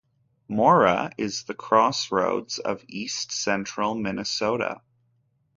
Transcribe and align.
Mora 0.47 1.11
is 1.19 1.43
the 1.43 1.53
crossroads 1.53 2.57
of 2.57 2.83
east-central 2.87 3.93
Minnesota. 3.93 4.81